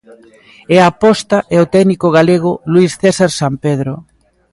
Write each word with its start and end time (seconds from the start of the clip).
E 0.73 0.75
a 0.83 0.87
aposta 0.93 1.37
é 1.55 1.57
o 1.61 1.69
técnico 1.75 2.07
galego 2.17 2.51
Luís 2.71 2.91
César 3.01 3.31
Sampedro. 3.39 3.95